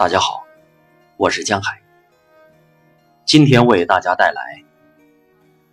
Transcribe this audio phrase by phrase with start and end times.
[0.00, 0.46] 大家好，
[1.18, 1.78] 我是江海。
[3.26, 4.64] 今天为大家带来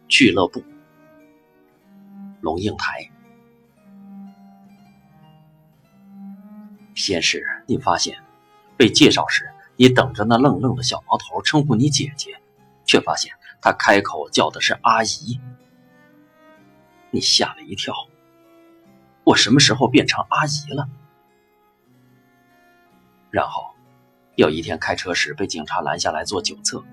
[0.09, 0.61] 俱乐部
[2.41, 3.09] 龙应台。
[6.93, 8.21] 先是你发现
[8.75, 12.37] 被介绍时，你等着那愣愣的小毛头称呼你姐姐，
[12.83, 15.39] 却发现他开口叫的是阿姨，
[17.11, 17.95] 你吓了一跳。
[19.23, 20.89] 我什么时候变成阿姨了？
[23.31, 23.76] 然后。
[24.37, 26.83] 有一天开车时被警察拦下来做酒测，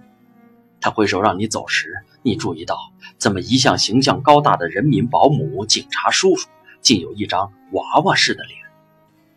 [0.81, 6.49] 他挥手让你走时，你注意到怎么一向形象高大的人民保姆警察叔叔，
[6.81, 8.59] 竟有一张娃娃似的脸，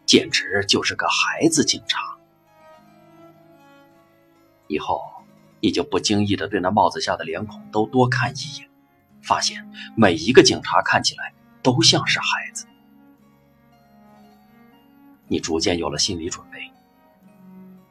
[0.05, 1.99] 简直就是个孩子警察。
[4.67, 5.02] 以后
[5.59, 8.69] 你就不经意的对那帽子下的脸孔都多看一眼，
[9.21, 12.66] 发现每一个警察看起来都像是孩子。
[15.28, 16.72] 你逐渐有了心理准备。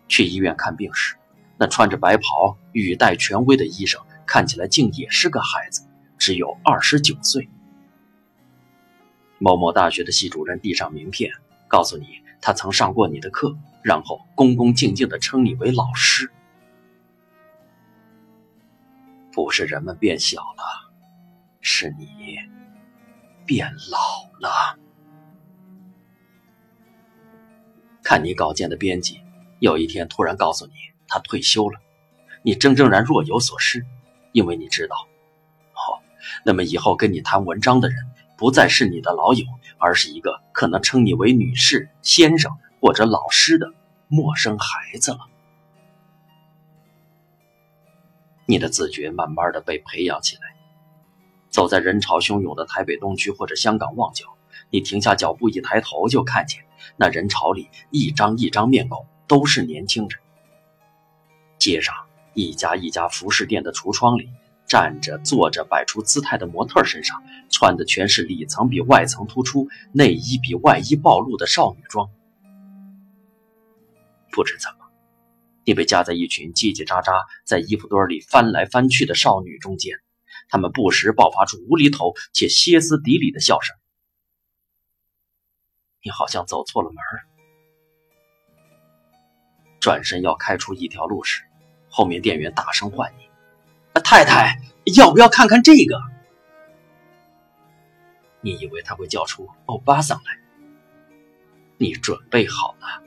[0.08, 1.16] 去医院看病时，
[1.58, 7.48] 那穿着白袍、语带权威的医生看起来竟也是个孩子，只有二十九岁。
[9.38, 11.32] 某某大学的系主任递上名片，
[11.68, 12.06] 告诉你
[12.40, 16.30] 他曾上过你的课，然后恭恭敬敬地称你为老师。
[19.32, 20.92] 不是人们变小了，
[21.60, 22.38] 是你
[23.44, 23.98] 变老
[24.40, 24.78] 了。
[28.02, 29.20] 看你稿件的编辑。
[29.58, 30.72] 有一天，突然告诉你
[31.08, 31.80] 他退休了，
[32.42, 33.86] 你怔怔然若有所失，
[34.32, 34.96] 因为你知道，
[35.72, 36.02] 哦，
[36.44, 37.96] 那么以后跟你谈文章的人
[38.36, 39.46] 不再是你的老友，
[39.78, 43.72] 而是一个可能称你为女士、先生或者老师的
[44.08, 45.20] 陌生孩子了。
[48.44, 50.54] 你的自觉慢慢的被培养起来，
[51.48, 54.26] 走在人潮汹涌的台北东区或者香港旺角，
[54.70, 56.64] 你停下脚步，一抬头就看见
[56.96, 59.06] 那人潮里一张一张面孔。
[59.26, 60.18] 都是年轻人。
[61.58, 61.94] 街上
[62.34, 64.28] 一家一家服饰店的橱窗里，
[64.66, 72.10] 站着、坐着、摆出姿态的模特身上，穿的全是里层比外层突出、内衣比外衣暴露的少女装。
[74.30, 74.86] 不知怎么，
[75.64, 79.98] 你被夹在一群叽叽喳喳在衣服堆里翻来翻去的少女中间，
[80.48, 83.74] 她们不时爆发出无厘头且歇斯底里的笑声。
[86.02, 87.35] 你好像走错了门儿。
[89.86, 91.44] 转身要开出一条路时，
[91.88, 93.28] 后面店员大声唤你
[94.02, 94.58] ：“太太，
[94.96, 95.96] 要不要看看这个？”
[98.42, 100.32] 你以为他会叫出欧巴桑来？
[101.78, 103.00] 你准备好了？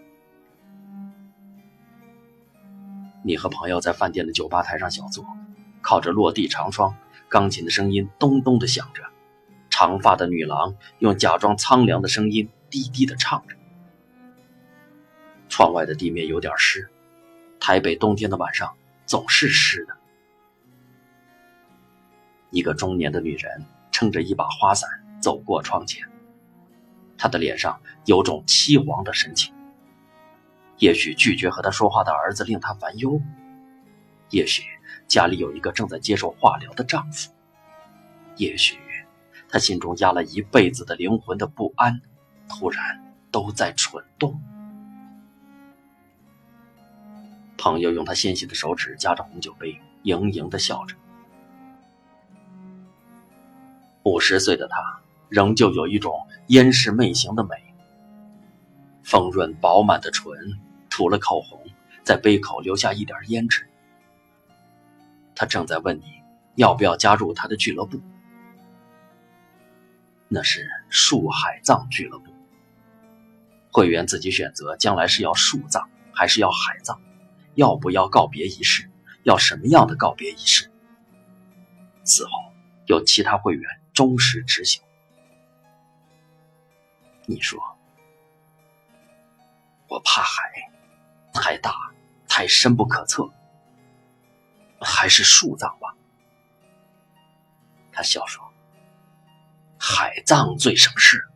[3.25, 5.25] 你和朋友在饭店的酒吧台上小坐，
[5.81, 6.95] 靠着落地长窗，
[7.27, 9.03] 钢琴的声音咚咚的响着，
[9.69, 13.58] 长发的女郎用假装苍凉的声音低低的唱着。
[15.59, 16.89] 窗外的地面有点湿，
[17.59, 18.73] 台北冬天的晚上
[19.05, 19.97] 总是湿的。
[22.49, 24.89] 一个中年的女人撑着一把花伞
[25.21, 26.07] 走过窗前，
[27.17, 29.53] 她的脸上有种凄惶的神情。
[30.77, 33.21] 也许拒绝和她说话的儿子令她烦忧，
[34.29, 34.63] 也许
[35.09, 37.33] 家里有一个正在接受化疗的丈夫，
[38.37, 38.77] 也许
[39.49, 41.99] 她心中压了一辈子的灵魂的不安，
[42.47, 44.41] 突然都在蠢动。
[47.59, 50.95] 朋友用他纤细的手指夹着红酒杯，盈盈的笑着。
[54.03, 57.49] 五十岁的他仍旧有一种烟视媚行的美，
[59.03, 60.31] 丰润饱满的唇，
[60.89, 61.61] 涂了口红，
[62.01, 63.67] 在杯口留下一点胭脂。
[65.35, 66.05] 他正在问你
[66.55, 67.99] 要不要加入他的俱乐部，
[70.29, 72.31] 那是树海葬俱乐部，
[73.69, 76.97] 会员自己选择将来是要树葬还是要海葬。
[77.59, 78.89] 要不要告别仪式？
[79.23, 80.71] 要什么样的告别仪式？
[82.05, 82.31] 此后
[82.85, 84.81] 有其他会员忠实执行。
[87.25, 87.59] 你说，
[89.89, 90.49] 我怕海，
[91.33, 91.75] 太大，
[92.29, 93.29] 太深不可测，
[94.79, 95.93] 还是树葬吧？
[97.91, 98.41] 他笑说
[99.77, 101.27] ：“海葬最省事。”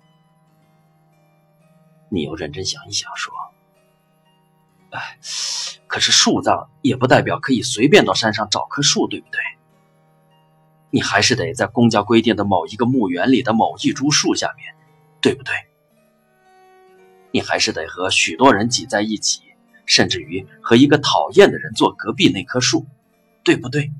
[2.07, 3.33] 你又认真想一想说
[4.97, 5.17] ：“哎。”
[5.87, 9.39] 可是树葬也不代表可以随便到山上找棵树，对不对？
[10.89, 14.73] 你还是得在公家规定的某一个墓园里的某一株树下面，
[15.21, 15.53] 对不对？
[17.31, 19.41] 你还是得和许多人挤在一起，
[19.85, 22.85] 甚至于和一个讨厌的人坐隔壁那棵树，
[23.43, 23.91] 对不对？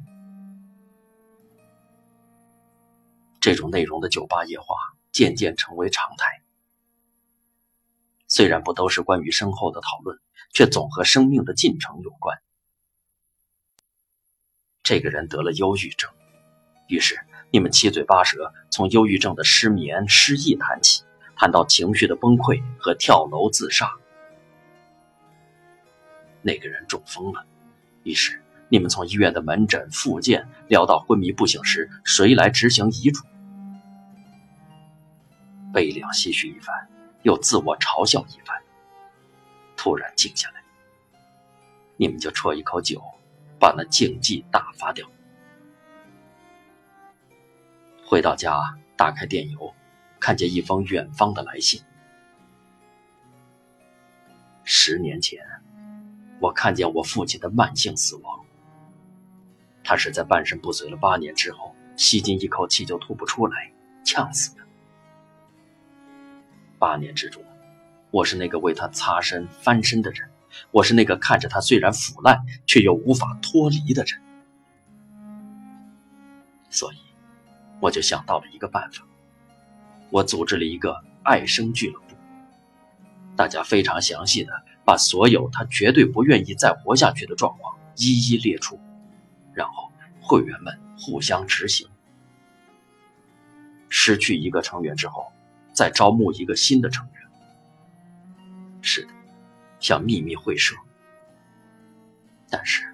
[3.40, 4.76] 这种内容的酒吧夜话
[5.12, 6.43] 渐渐成为常态。
[8.34, 10.18] 虽然不都是关于身后的讨论，
[10.56, 12.36] 却总和生命的进程有关。
[14.82, 16.10] 这个人得了忧郁症，
[16.88, 17.16] 于是
[17.52, 21.04] 你们七嘴八舌从忧郁症的失眠、失忆谈起，
[21.36, 23.88] 谈到情绪的崩溃和跳楼自杀。
[26.42, 27.46] 那个人中风了，
[28.02, 33.24] 于是你们从医院的门诊、复健聊到昏迷不醒时谁来执行遗嘱。
[35.72, 36.90] 悲凉唏嘘一番，
[37.24, 38.62] 又自我嘲笑一番。
[39.76, 40.64] 突然静下来，
[41.98, 43.02] 你们就啜一口酒。
[43.60, 45.10] 把那静寂打发掉。
[48.06, 49.74] 回到家，打开电邮，
[50.20, 51.82] 看见一封远方的来信。
[54.66, 55.40] 十年前，
[56.42, 58.46] 我看见我父亲的慢性死亡。
[59.82, 63.72] 他是在半身不遂了八年之后，吸进一口气就吐不出来，
[64.04, 64.63] 呛死的。
[66.84, 67.42] 八年之中，
[68.12, 70.30] 我是那个为他擦身翻身的人。
[70.70, 74.22] 我是那个看着他虽然腐烂却又无法脱离的人，
[76.70, 76.98] 所以
[77.80, 79.02] 我就想到了一个办法。
[80.10, 82.18] 我组织了一个爱生俱乐部，
[83.38, 84.52] 大家非常详细的
[84.84, 88.78] 把所有他绝对不愿意再活下去的状况一一列出，
[89.54, 89.90] 然后
[90.20, 91.88] 会员们互相执行。
[93.88, 95.32] 失去一个成员之后，
[95.74, 97.16] 再招募一个新的成员。
[98.82, 99.14] 是的。
[99.80, 100.78] 像秘密会社，
[102.50, 102.86] 但是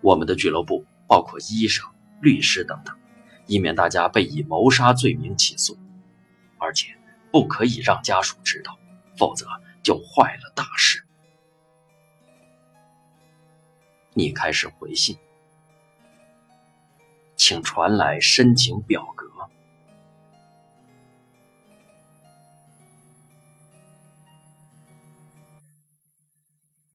[0.00, 1.86] 我们的俱乐部包括医生、
[2.22, 2.96] 律师等等，
[3.46, 5.76] 以免大家被以谋杀罪名起诉，
[6.56, 6.96] 而且
[7.30, 8.78] 不可以让家属知道，
[9.18, 9.46] 否则
[9.82, 11.04] 就坏了大事。
[14.14, 15.18] 你开始回信，
[17.36, 19.23] 请传来申请表格。